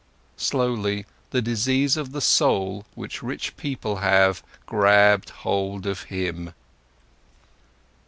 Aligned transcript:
Slowly 0.37 1.05
the 1.29 1.43
disease 1.43 1.95
of 1.95 2.11
the 2.11 2.21
soul, 2.21 2.87
which 2.95 3.21
rich 3.21 3.55
people 3.55 3.97
have, 3.97 4.41
grabbed 4.65 5.29
hold 5.29 5.85
of 5.85 6.05
him. 6.09 6.55